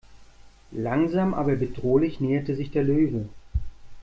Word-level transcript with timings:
Langsam 0.71 1.35
aber 1.35 1.55
bedrohlich 1.57 2.19
näherte 2.19 2.55
sich 2.55 2.71
der 2.71 2.81
Löwe. 2.83 3.29